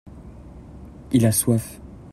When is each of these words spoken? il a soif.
il 1.11 1.27
a 1.27 1.31
soif. 1.31 1.79